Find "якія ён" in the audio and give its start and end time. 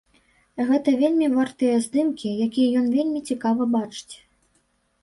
2.49-2.87